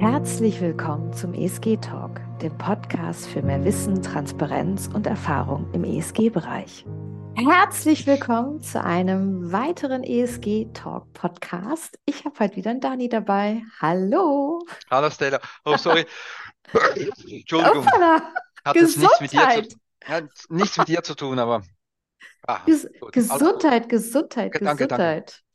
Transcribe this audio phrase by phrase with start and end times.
[0.00, 6.86] Herzlich willkommen zum ESG Talk, dem Podcast für mehr Wissen, Transparenz und Erfahrung im ESG-Bereich.
[7.36, 11.98] Herzlich willkommen zu einem weiteren ESG Talk Podcast.
[12.06, 13.62] Ich habe heute wieder einen Dani dabei.
[13.78, 14.64] Hallo.
[14.90, 15.38] Hallo Stella.
[15.66, 16.06] Oh, sorry.
[17.28, 17.84] Entschuldigung.
[17.84, 18.22] Hoppala.
[18.64, 19.76] Hat es nichts mit, dir zu,
[20.08, 21.62] ja, nichts mit dir zu tun, aber.
[22.46, 25.30] Ah, Ges Gesundheit, Gesundheit, danke, Gesundheit.
[25.30, 25.49] Danke.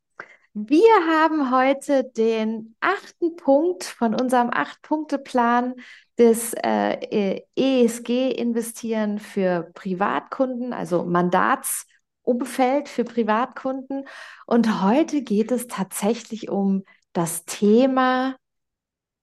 [0.58, 5.74] Wir haben heute den achten Punkt von unserem Acht-Punkte-Plan
[6.18, 14.08] des äh, ESG-Investieren für Privatkunden, also Mandatsumfeld für Privatkunden.
[14.46, 18.38] Und heute geht es tatsächlich um das Thema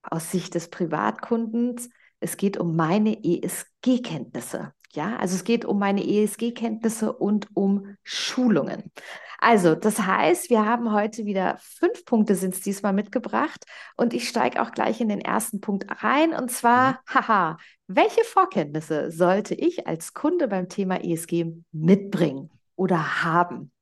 [0.02, 1.88] aus Sicht des Privatkundens.
[2.20, 4.74] Es geht um meine ESG-Kenntnisse.
[4.94, 8.92] Ja, also es geht um meine ESG-Kenntnisse und um Schulungen.
[9.38, 13.64] Also, das heißt, wir haben heute wieder fünf Punkte sind es diesmal mitgebracht
[13.96, 16.96] und ich steige auch gleich in den ersten Punkt rein und zwar, mhm.
[17.14, 17.56] haha,
[17.88, 23.72] welche Vorkenntnisse sollte ich als Kunde beim Thema ESG mitbringen oder haben?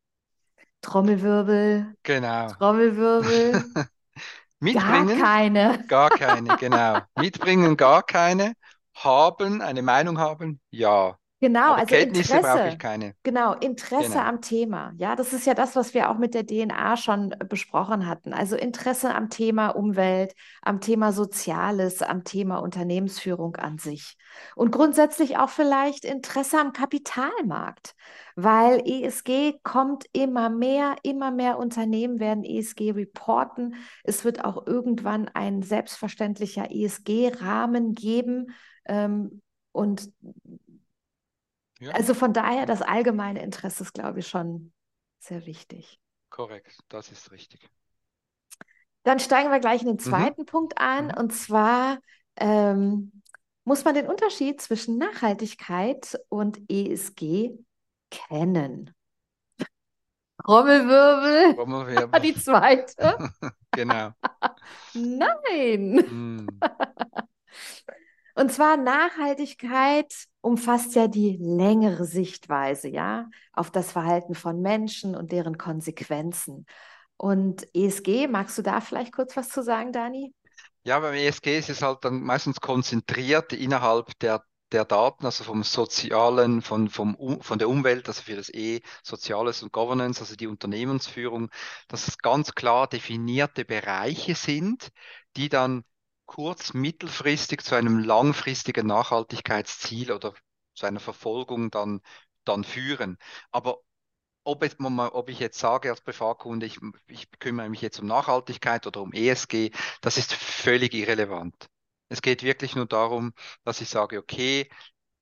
[0.80, 1.95] Trommelwirbel.
[2.05, 2.48] Genau.
[2.52, 3.64] Trommelwirbel.
[4.61, 5.08] Mitbringen?
[5.08, 5.84] Gar keine.
[5.89, 6.98] Gar keine, genau.
[7.19, 8.55] Mitbringen gar keine.
[9.03, 10.61] Haben, eine Meinung haben?
[10.70, 11.20] Ja.
[11.41, 12.69] Genau, Aber also Kenntnisse brauche Interesse.
[12.69, 13.14] ich keine.
[13.22, 14.24] Genau, Interesse Genau.
[14.24, 14.92] am Thema.
[14.98, 18.34] Ja, das ist ja das, was wir auch mit der DNA schon besprochen hatten.
[18.34, 24.16] Also Interesse am Thema Umwelt, am Thema Soziales, am Thema Unternehmensführung an sich.
[24.55, 27.94] Und grundsätzlich auch vielleicht Interesse am Kapitalmarkt,
[28.36, 33.74] weil ESG kommt immer mehr, immer mehr Unternehmen werden ESG reporten.
[34.05, 38.52] Es wird auch irgendwann ein selbstverständlicher ESG-Rahmen geben.
[38.86, 39.41] Ähm,
[39.72, 40.11] und
[41.81, 44.73] Ja, also von daher, das allgemeine Interesse ist, glaube ich, schon
[45.19, 45.98] sehr wichtig.
[46.31, 46.78] korrekt.
[46.89, 47.69] Das ist richtig.
[49.03, 50.01] Dann steigen wir gleich in den Mhm.
[50.01, 51.06] zweiten Punkt ein.
[51.06, 51.14] Mhm.
[51.17, 51.98] Und zwar
[52.36, 53.23] ähm,
[53.64, 57.53] muss man den Unterschied zwischen Nachhaltigkeit und ESG
[58.11, 58.95] kennen.
[60.45, 63.17] Trommelwirbel, Wollen wir- die zweite.
[63.73, 64.11] Genau.
[64.95, 65.95] Nein.
[65.95, 66.48] Mm.
[68.35, 75.33] Und zwar Nachhaltigkeit umfasst ja die längere Sichtweise, ja, auf das Verhalten von Menschen und
[75.33, 76.67] deren Konsequenzen.
[77.17, 80.34] Und ESG, magst du da vielleicht kurz was zu sagen, Dani?
[80.83, 84.42] Ja, beim ESG ist es halt dann meistens konzentriert innerhalb der,
[84.73, 89.62] der Daten, also vom Sozialen, von, vom, von der Umwelt, also für das E, Soziales
[89.62, 91.50] und Governance, also die Unternehmensführung,
[91.89, 94.89] dass es ganz klar definierte Bereiche sind,
[95.36, 95.84] die dann
[96.30, 100.33] kurz-, mittelfristig zu einem langfristigen Nachhaltigkeitsziel oder
[100.74, 102.01] zu einer Verfolgung dann,
[102.45, 103.18] dann führen.
[103.51, 103.80] Aber
[104.45, 108.86] ob, es, ob ich jetzt sage als Privatkunde, ich, ich kümmere mich jetzt um Nachhaltigkeit
[108.86, 111.68] oder um ESG, das ist völlig irrelevant.
[112.08, 113.33] Es geht wirklich nur darum,
[113.64, 114.70] dass ich sage, okay,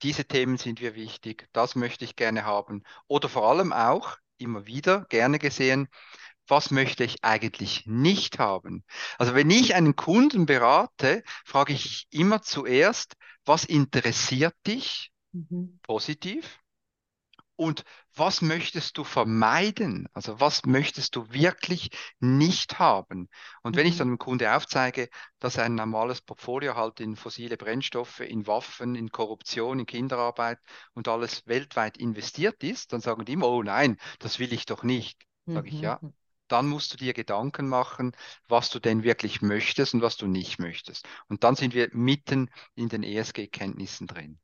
[0.03, 2.85] diese Themen sind mir wichtig, das möchte ich gerne haben.
[3.09, 5.89] Oder vor allem auch, immer wieder gerne gesehen,
[6.49, 8.85] was möchte ich eigentlich nicht haben?
[9.19, 13.15] Also wenn ich einen Kunden berate, frage ich immer zuerst,
[13.45, 15.79] was interessiert dich Mhm.
[15.83, 16.61] positiv?
[17.57, 20.09] Und was möchtest du vermeiden?
[20.15, 23.29] Also was möchtest du wirklich nicht haben?
[23.63, 23.99] Und wenn ich Mhm.
[23.99, 25.09] dann dem Kunde aufzeige,
[25.41, 30.59] dass ein normales Portfolio halt in fossile Brennstoffe, in Waffen, in Korruption, in Kinderarbeit
[30.95, 34.83] und alles weltweit investiert ist, dann sagen die immer, oh nein, das will ich doch
[34.85, 35.21] nicht.
[35.53, 36.01] Sage ich, ja.
[36.57, 36.63] Mhm.
[36.63, 38.13] Dann musst du dir Gedanken machen,
[38.49, 41.07] was du denn wirklich möchtest und was du nicht möchtest.
[41.29, 44.39] Und dann sind wir mitten in den ESG-Kenntnissen drin.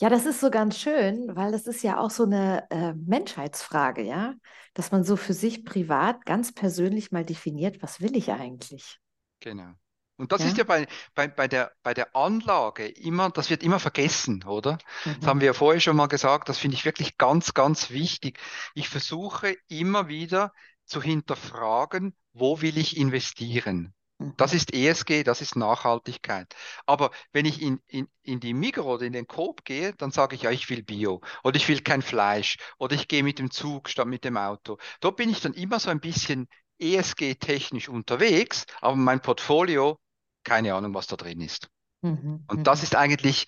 [0.00, 4.02] Ja, das ist so ganz schön, weil das ist ja auch so eine äh, Menschheitsfrage,
[4.02, 4.34] ja,
[4.72, 8.98] dass man so für sich privat ganz persönlich mal definiert, was will ich eigentlich?
[9.40, 9.72] Genau.
[10.16, 10.46] Und das Ja.
[10.46, 14.76] ist ja bei, bei, bei der, bei der Anlage immer, das wird immer vergessen, oder?
[15.18, 15.30] Das Mhm.
[15.30, 18.38] haben wir ja vorher schon mal gesagt, das finde ich wirklich ganz, ganz wichtig.
[18.74, 20.52] Ich versuche immer wieder
[20.90, 23.94] zu hinterfragen, wo will ich investieren?
[24.36, 24.54] Das Mhm.
[24.54, 26.54] ist ESG, das ist Nachhaltigkeit.
[26.86, 30.34] Aber wenn ich in, in, in die Migros oder in den Coop gehe, dann sage
[30.34, 33.50] ich, ja, ich will Bio oder ich will kein Fleisch oder ich gehe mit dem
[33.50, 34.78] Zug statt mit dem Auto.
[35.00, 36.48] Dort bin ich dann immer so ein bisschen
[36.78, 39.98] ESG-technisch unterwegs, aber mein Portfolio,
[40.42, 41.68] keine Ahnung, was da drin ist.
[42.02, 42.44] Mhm.
[42.48, 42.84] Und das Mhm.
[42.84, 43.46] ist eigentlich,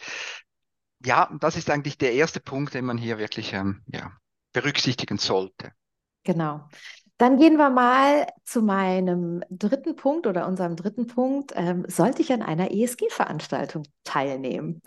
[1.04, 4.12] ja, das ist eigentlich der erste Punkt, den man hier wirklich ähm, ja,
[4.52, 5.72] berücksichtigen sollte.
[6.24, 6.68] Genau.
[7.18, 11.52] Dann gehen wir mal zu meinem dritten Punkt oder unserem dritten Punkt.
[11.54, 14.82] Ähm, sollte ich an einer ESG-Veranstaltung teilnehmen?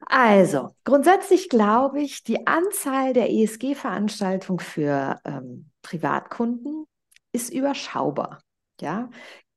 [0.00, 6.86] Also, grundsätzlich glaube ich, die Anzahl der ESG-Veranstaltungen für ähm, Privatkunden
[7.32, 8.40] ist überschaubar.
[8.80, 9.10] Ja,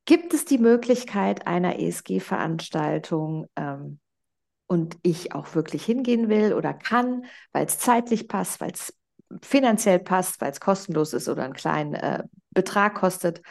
[0.10, 4.00] Gibt es die Möglichkeit einer ESG-Veranstaltung ähm,
[4.66, 8.92] und ich auch wirklich hingehen will oder kann, weil es zeitlich passt, weil es
[9.42, 13.42] finanziell passt, weil es kostenlos ist oder einen kleinen äh, Betrag kostet,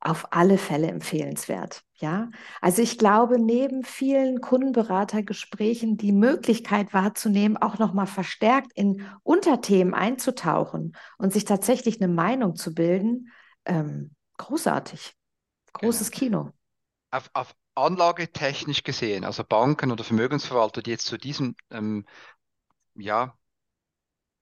[0.00, 1.82] auf alle Fälle empfehlenswert.
[1.96, 2.30] Ja,
[2.62, 10.96] also ich glaube, neben vielen Kundenberatergesprächen die Möglichkeit wahrzunehmen, auch nochmal verstärkt in Unterthemen einzutauchen
[11.18, 13.30] und sich tatsächlich eine Meinung zu bilden,
[13.66, 15.14] ähm, großartig.
[15.74, 16.18] Großes genau.
[16.18, 16.52] Kino.
[17.10, 22.06] Auf, auf anlagetechnisch gesehen, also Banken oder Vermögensverwalter, die jetzt zu diesem ähm,
[22.94, 23.36] ja,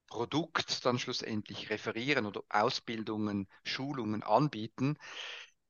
[0.09, 4.97] Produkt dann schlussendlich referieren oder Ausbildungen, Schulungen anbieten,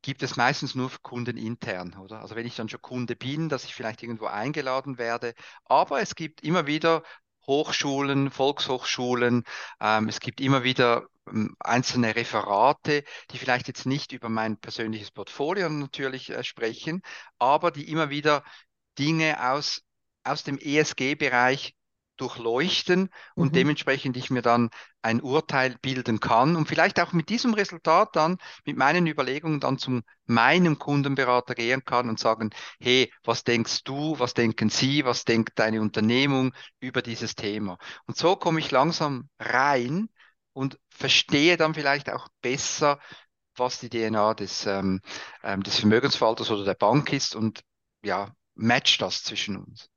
[0.01, 2.21] gibt es meistens nur für Kunden intern, oder?
[2.21, 5.33] Also wenn ich dann schon Kunde bin, dass ich vielleicht irgendwo eingeladen werde,
[5.65, 7.03] aber es gibt immer wieder
[7.47, 9.43] Hochschulen, Volkshochschulen,
[9.81, 15.11] ähm, es gibt immer wieder ähm, einzelne Referate, die vielleicht jetzt nicht über mein persönliches
[15.11, 17.01] Portfolio natürlich äh, sprechen,
[17.39, 18.43] aber die immer wieder
[18.97, 19.81] Dinge aus,
[20.23, 21.75] aus dem ESG-Bereich
[22.19, 23.53] durchleuchten und mhm.
[23.53, 24.69] dementsprechend ich mir dann
[25.01, 29.77] ein Urteil bilden kann und vielleicht auch mit diesem Resultat dann mit meinen Überlegungen dann
[29.77, 32.49] zu meinem Kundenberater gehen kann und sagen,
[32.79, 37.77] hey, was denkst du, was denken Sie, was denkt deine Unternehmung über dieses Thema?
[38.05, 40.09] Und so komme ich langsam rein
[40.53, 42.99] und verstehe dann vielleicht auch besser,
[43.55, 45.01] was die DNA des, ähm,
[45.43, 47.61] ähm, des Vermögensverwalters oder der Bank ist und
[48.03, 49.89] ja, matcht das zwischen uns.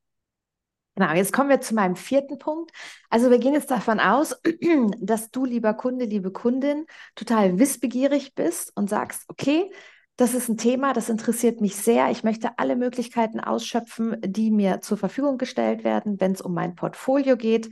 [0.94, 2.70] Genau, jetzt kommen wir zu meinem vierten Punkt.
[3.08, 4.36] Also wir gehen jetzt davon aus,
[5.00, 9.70] dass du, lieber Kunde, liebe Kundin, total wissbegierig bist und sagst, okay,
[10.16, 12.10] das ist ein Thema, das interessiert mich sehr.
[12.10, 16.74] Ich möchte alle Möglichkeiten ausschöpfen, die mir zur Verfügung gestellt werden, wenn es um mein
[16.74, 17.70] Portfolio geht.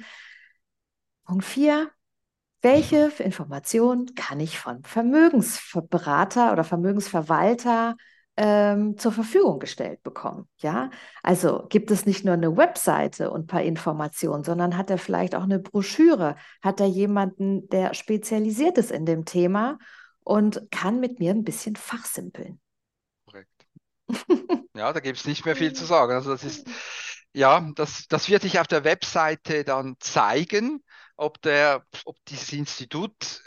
[1.24, 1.90] Punkt vier.
[2.62, 7.96] Welche Informationen kann ich von Vermögensberater oder Vermögensverwalter
[8.36, 10.48] ähm, zur Verfügung gestellt bekommen.
[10.58, 10.90] Ja,
[11.22, 15.34] also gibt es nicht nur eine Webseite und ein paar Informationen, sondern hat er vielleicht
[15.34, 16.36] auch eine Broschüre?
[16.62, 19.78] Hat er jemanden, der spezialisiert ist in dem Thema
[20.24, 22.60] und kann mit mir ein bisschen fachsimpeln?
[23.26, 23.66] Korrekt.
[24.74, 26.12] ja, da gibt es nicht mehr viel zu sagen.
[26.12, 26.66] Also das ist
[27.32, 30.82] ja, das, das wird sich auf der Webseite dann zeigen,
[31.16, 33.44] ob der, ob dieses Institut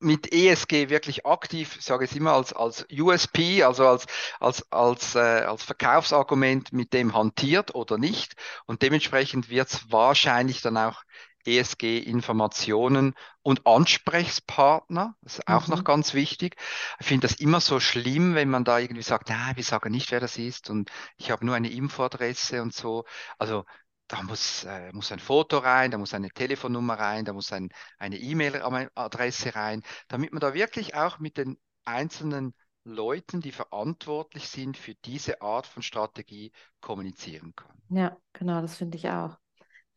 [0.00, 4.06] mit ESG wirklich aktiv, ich sage es immer als, als USP, also als,
[4.40, 8.34] als, als, äh, als Verkaufsargument mit dem hantiert oder nicht.
[8.66, 11.02] Und dementsprechend wird es wahrscheinlich dann auch
[11.44, 15.74] ESG-Informationen und Ansprechpartner, das ist auch mhm.
[15.74, 16.56] noch ganz wichtig.
[17.00, 20.10] Ich finde das immer so schlimm, wenn man da irgendwie sagt, nein, wir sagen nicht,
[20.10, 23.04] wer das ist und ich habe nur eine Infoadresse und so.
[23.38, 23.64] Also
[24.08, 27.68] da muss, äh, muss ein Foto rein, da muss eine Telefonnummer rein, da muss ein,
[27.98, 34.76] eine E-Mail-Adresse rein, damit man da wirklich auch mit den einzelnen Leuten, die verantwortlich sind
[34.76, 37.76] für diese Art von Strategie, kommunizieren kann.
[37.90, 39.36] Ja, genau, das finde ich auch.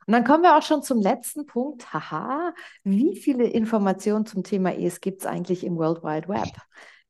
[0.07, 1.93] Und dann kommen wir auch schon zum letzten Punkt.
[1.93, 2.53] Haha,
[2.83, 6.49] wie viele Informationen zum Thema ES gibt es eigentlich im World Wide Web?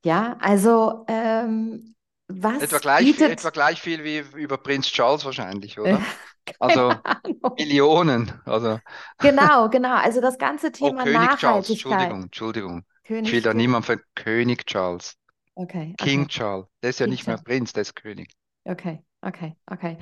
[0.03, 1.95] Ja, also ähm,
[2.27, 3.31] was etwa gleich, bietet...
[3.31, 6.01] etwa gleich viel wie über Prinz Charles wahrscheinlich, oder?
[6.59, 7.55] also Ahnung.
[7.57, 8.31] Millionen.
[8.45, 8.79] Also.
[9.19, 9.95] Genau, genau.
[9.95, 11.39] Also das ganze oh, Thema oh, König Nachhaltigkeit.
[11.39, 12.85] Charles, Entschuldigung, Entschuldigung.
[13.03, 15.15] König ich will da niemand für König Charles.
[15.55, 15.95] Okay.
[15.97, 16.29] King okay.
[16.29, 16.67] Charles.
[16.81, 18.33] Der ist ja King nicht mehr Prinz, der ist König.
[18.63, 19.97] Okay, okay, okay.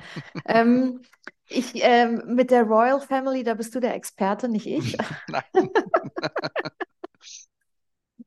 [0.46, 1.00] ähm,
[1.48, 4.96] ich, ähm, mit der Royal Family, da bist du der Experte, nicht ich.
[5.28, 5.42] Nein.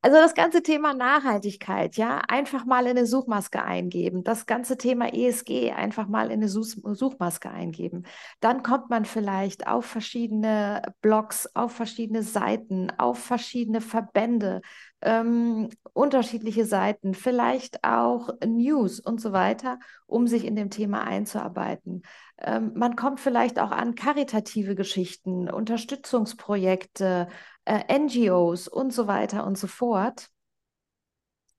[0.06, 4.26] Also das ganze Thema Nachhaltigkeit, ja, einfach mal in eine Suchmaske eingeben.
[4.26, 8.04] Das ganze Thema ESG einfach mal in eine Suchmaske eingeben.
[8.42, 14.62] Dann kommt man vielleicht auf verschiedene Blogs, auf verschiedene Seiten, auf verschiedene Verbände,
[15.02, 22.04] ähm, unterschiedliche Seiten, vielleicht auch News und so weiter, um sich in dem Thema einzuarbeiten.
[22.44, 27.28] Ähm, man kommt vielleicht auch an karitative Geschichten, Unterstützungsprojekte,
[27.66, 30.30] äh, NGOs und so weiter und so fort.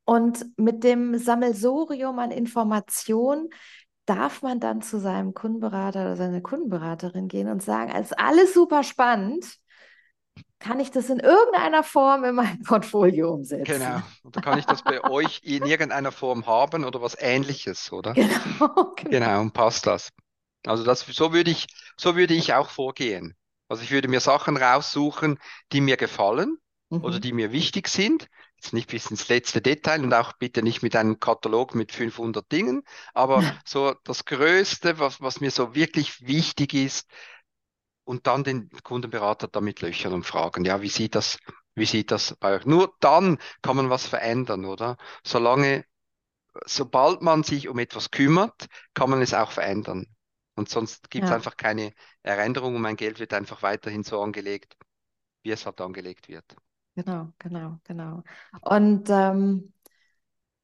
[0.04, 3.48] Und mit dem Sammelsorium an Informationen
[4.04, 8.52] darf man dann zu seinem Kundenberater oder seiner Kundenberaterin gehen und sagen, es ist alles
[8.52, 9.56] super spannend.
[10.58, 13.64] Kann ich das in irgendeiner Form in mein Portfolio umsetzen?
[13.64, 14.00] Genau.
[14.24, 18.12] Oder kann ich das bei euch in irgendeiner Form haben oder was ähnliches, oder?
[18.24, 18.94] Genau.
[18.96, 20.10] Genau, genau und passt das.
[20.66, 21.66] Also das, so würde ich,
[21.96, 23.36] so würde ich auch vorgehen.
[23.68, 25.38] Also ich würde mir Sachen raussuchen,
[25.72, 26.58] die mir gefallen
[26.90, 27.04] mhm.
[27.04, 28.28] oder die mir wichtig sind.
[28.56, 32.50] Jetzt nicht bis ins letzte Detail und auch bitte nicht mit einem Katalog mit 500
[32.50, 33.58] Dingen, aber ja.
[33.66, 37.06] so das Größte, was, was mir so wirklich wichtig ist,
[38.04, 41.38] und dann den Kundenberater damit löchern und fragen, ja, wie sieht das,
[41.74, 42.66] wie sieht das bei euch?
[42.66, 44.98] Nur dann kann man was verändern, oder?
[45.24, 45.84] Solange
[46.66, 50.06] sobald man sich um etwas kümmert, kann man es auch verändern.
[50.56, 51.92] Und sonst gibt es Ja, einfach keine
[52.22, 54.76] Änderung und mein Geld wird einfach weiterhin so angelegt,
[55.44, 56.56] wie es halt angelegt wird.
[56.94, 58.22] genau, genau, genau.
[58.60, 59.72] Und ähm,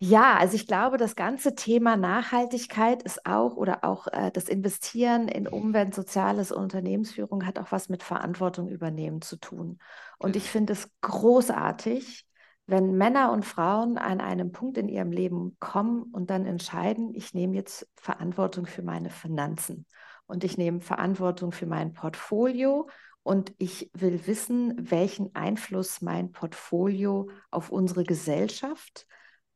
[0.03, 5.29] Ja, also ich glaube, das ganze Thema Nachhaltigkeit ist auch oder auch äh, das Investieren
[5.29, 9.79] in Umwelt, Soziales und Unternehmensführung hat auch was mit Verantwortung übernehmen zu tun.
[10.19, 10.51] Und ich Genau.
[10.51, 12.27] finde es großartig,
[12.71, 17.35] wenn Männer und Frauen an einem Punkt in ihrem Leben kommen und dann entscheiden, ich
[17.35, 19.87] nehme jetzt Verantwortung für meine Finanzen
[20.27, 22.89] und ich nehme Verantwortung für mein Portfolio
[23.23, 29.07] und ich will wissen, welchen Einfluss mein Portfolio auf unsere Gesellschaft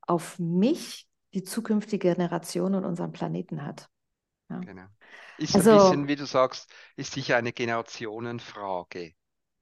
[0.02, 3.88] auf mich, die zukünftige Generation und unseren Planeten hat.
[4.50, 4.60] Ja.
[4.60, 4.86] Genau.
[5.38, 9.14] Ist ein Also bisschen, wie du sagst, ist sicher eine Generationenfrage.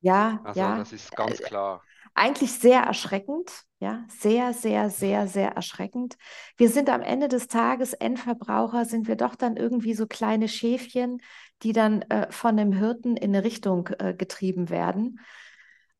[0.02, 1.88] Ja, Also ja, das ist äh, ganz klar.
[2.14, 6.16] eigentlich sehr erschreckend, ja, sehr, sehr, sehr, sehr erschreckend.
[6.56, 11.18] Wir sind am Ende des Tages Endverbraucher, sind wir doch dann irgendwie so kleine Schäfchen,
[11.62, 15.20] die dann äh, von dem Hirten in eine Richtung äh, getrieben werden.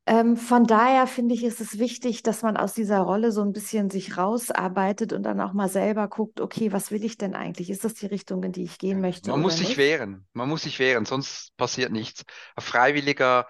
[0.06, 3.52] Ähm, von daher finde ich, ist es wichtig, dass man aus dieser Rolle so ein
[3.52, 7.70] bisschen sich rausarbeitet und dann auch mal selber guckt, okay, was will ich denn eigentlich?
[7.70, 10.26] Ist das die Richtung, in die ich gehen möchte Man muss sich wehren.
[10.32, 12.24] Man muss sich wehren, sonst passiert nichts.
[12.56, 13.46] Auf freiwilliger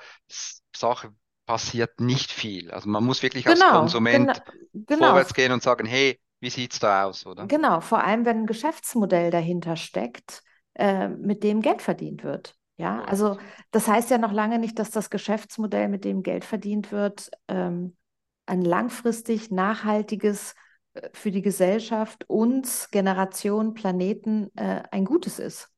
[0.76, 1.14] Sache
[1.46, 2.70] passiert nicht viel.
[2.70, 3.70] Also man muss wirklich als Genau,
[4.10, 4.42] genau, Konsument
[4.86, 7.50] genau, vorwärts gehen und sagen, hey, wie sieht's da aus, oder?
[7.50, 7.80] genau.
[7.80, 10.42] Vor allem, wenn ein Geschäftsmodell dahinter steckt,
[10.74, 12.56] äh, mit dem Geld verdient wird.
[12.82, 13.38] Ja, also
[13.70, 17.96] das heißt ja noch lange nicht, dass das Geschäftsmodell, mit dem Geld verdient wird, ähm,
[18.44, 20.56] ein langfristig nachhaltiges
[20.94, 25.70] äh, für die Gesellschaft, uns, Generation, Planeten äh, ein Gutes ist.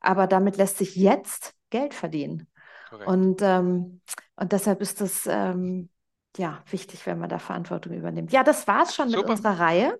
[0.00, 2.46] Aber damit lässt sich jetzt Geld verdienen.
[2.90, 3.08] Korrekt.
[3.08, 4.02] Und, ähm,
[4.36, 5.88] und deshalb ist es ähm,
[6.36, 8.32] ja wichtig, wenn man da Verantwortung übernimmt.
[8.32, 9.30] Ja, das war es schon mit Super.
[9.30, 9.98] unserer Reihe,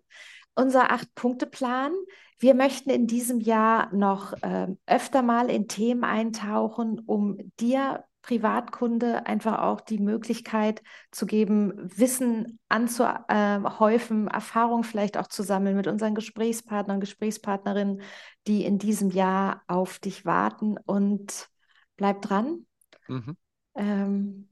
[0.55, 1.95] unser Acht-Punkte-Plan.
[2.40, 9.26] Wir möchten in diesem Jahr noch ähm, öfter mal in Themen eintauchen, um dir Privatkunde
[9.26, 16.14] einfach auch die Möglichkeit zu geben, Wissen anzuhäufen, Erfahrung vielleicht auch zu sammeln mit unseren
[16.14, 18.02] Gesprächspartnern, Gesprächspartnerinnen,
[18.47, 20.78] die in diesem Jahr auf dich warten.
[20.85, 21.49] Und
[21.97, 22.66] bleib dran.
[23.09, 23.37] Mhm.
[23.75, 24.49] Ähm,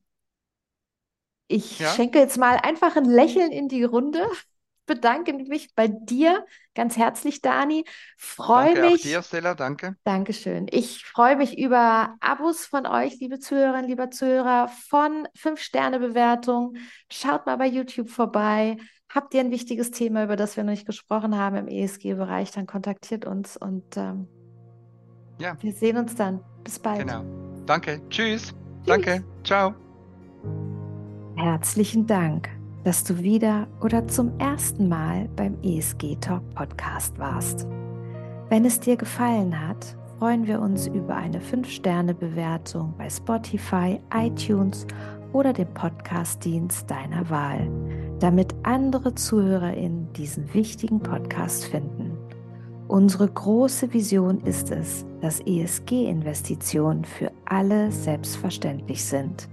[1.46, 4.26] ich Ja, schenke jetzt mal einfach ein Lächeln in die Runde.
[4.88, 7.84] Bedanke mich bei dir ganz herzlich, Dani.
[8.16, 9.96] Freue danke auch dir, mich, Stella, danke.
[10.02, 10.66] Dankeschön.
[10.70, 16.78] Ich freue mich über Abos von euch, liebe Zuhörerinnen, lieber Zuhörer, von 5-Sterne-Bewertungen.
[17.10, 18.76] Schaut mal bei YouTube vorbei.
[19.08, 22.66] Habt ihr ein wichtiges Thema, über das wir noch nicht gesprochen haben im ESG-Bereich, dann
[22.66, 24.26] kontaktiert uns und ähm,
[25.38, 26.40] Ja, wir sehen uns dann.
[26.64, 27.00] Bis bald.
[27.00, 27.24] genau.
[27.66, 28.00] Danke.
[28.10, 28.42] Tschüss.
[28.42, 28.54] Tschüss.
[28.86, 29.24] Danke.
[29.44, 29.74] Ciao.
[31.36, 32.48] Herzlichen Dank,
[32.88, 37.66] dass du wieder oder zum ersten Mal beim ESG Talk Podcast warst.
[38.48, 44.86] Wenn es dir gefallen hat, freuen wir uns über eine 5-Sterne-Bewertung bei Spotify, iTunes
[45.34, 47.70] oder dem Podcast-Dienst deiner Wahl,
[48.20, 52.16] damit andere ZuhörerInnen diesen wichtigen Podcast finden.
[52.86, 59.46] Unsere große Vision ist es, dass ESG-Investitionen für alle selbstverständlich sind.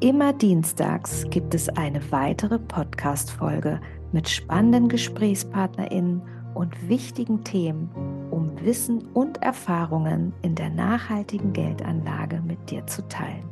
[0.00, 3.80] Immer dienstags gibt es eine weitere Podcast-Folge
[4.12, 6.22] mit spannenden GesprächspartnerInnen
[6.54, 7.90] und wichtigen Themen,
[8.30, 13.42] um Wissen und Erfahrungen in der nachhaltigen Geldanlage mit dir zu teilen.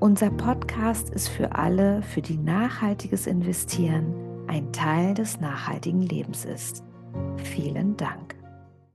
[0.00, 4.14] Unser Podcast ist für alle, für die nachhaltiges Investieren
[4.48, 6.82] ein Teil des nachhaltigen Lebens ist.
[7.36, 8.35] Vielen Dank.